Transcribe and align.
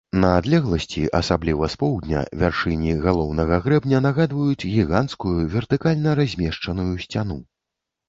На 0.21 0.29
адлегласці, 0.37 1.03
асабліва 1.19 1.69
з 1.73 1.79
поўдня, 1.83 2.23
вяршыні 2.45 2.97
галоўнага 3.05 3.61
грэбня 3.69 4.03
нагадваюць 4.09 4.67
гіганцкую 4.75 5.39
вертыкальна 5.55 6.19
размешчаную 6.25 6.93
сцяну. 7.09 7.43